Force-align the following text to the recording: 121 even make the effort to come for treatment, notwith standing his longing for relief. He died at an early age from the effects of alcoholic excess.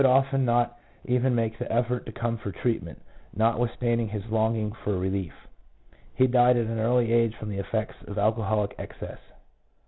121 0.03 0.71
even 1.05 1.35
make 1.35 1.59
the 1.59 1.71
effort 1.71 2.07
to 2.07 2.11
come 2.11 2.35
for 2.39 2.51
treatment, 2.51 2.99
notwith 3.37 3.71
standing 3.77 4.07
his 4.09 4.23
longing 4.31 4.73
for 4.83 4.97
relief. 4.97 5.33
He 6.15 6.25
died 6.25 6.57
at 6.57 6.65
an 6.65 6.79
early 6.79 7.13
age 7.13 7.35
from 7.39 7.49
the 7.49 7.59
effects 7.59 7.97
of 8.07 8.17
alcoholic 8.17 8.73
excess. 8.79 9.19